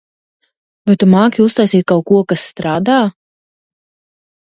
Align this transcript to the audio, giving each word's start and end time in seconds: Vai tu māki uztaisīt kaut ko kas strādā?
Vai 0.91 0.95
tu 1.03 1.09
māki 1.11 1.45
uztaisīt 1.45 1.89
kaut 1.93 2.03
ko 2.09 2.25
kas 2.35 2.49
strādā? 2.57 2.99